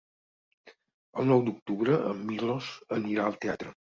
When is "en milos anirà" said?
2.13-3.27